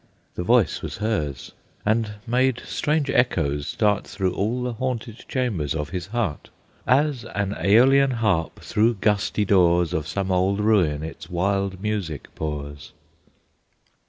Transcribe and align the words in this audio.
The 0.33 0.41
voice 0.41 0.81
was 0.81 0.97
hers, 0.97 1.51
and 1.85 2.13
made 2.25 2.63
strange 2.65 3.11
echoes 3.11 3.67
start 3.67 4.07
Through 4.07 4.33
all 4.33 4.63
the 4.63 4.73
haunted 4.73 5.25
chambers 5.27 5.75
of 5.75 5.91
his 5.91 6.07
heart, 6.07 6.49
As 6.87 7.23
an 7.35 7.51
Êolian 7.51 8.13
harp 8.13 8.61
through 8.61 8.95
gusty 8.95 9.45
doors 9.45 9.93
Of 9.93 10.07
some 10.07 10.31
old 10.31 10.59
ruin 10.59 11.03
its 11.03 11.29
wild 11.29 11.81
music 11.83 12.29
pours. 12.33 12.93